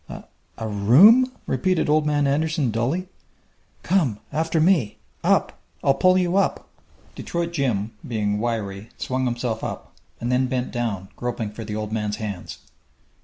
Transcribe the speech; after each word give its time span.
"A 0.09 0.23
a 0.57 0.67
room?" 0.67 1.31
repeated 1.45 1.87
Old 1.87 2.07
Man 2.07 2.25
Anderson 2.25 2.71
dully. 2.71 3.07
"Come! 3.83 4.17
After 4.33 4.59
me! 4.59 4.97
Up! 5.23 5.59
I'll 5.83 5.93
pull 5.93 6.17
you 6.17 6.37
up!" 6.37 6.67
Detroit 7.13 7.53
Jim, 7.53 7.91
being 8.07 8.39
wiry, 8.39 8.89
swung 8.97 9.25
himself 9.25 9.63
up, 9.63 9.93
and 10.19 10.31
then 10.31 10.47
bent 10.47 10.71
down, 10.71 11.09
groping 11.15 11.51
for 11.51 11.63
the 11.63 11.75
old 11.75 11.91
man's 11.91 12.15
hands. 12.15 12.57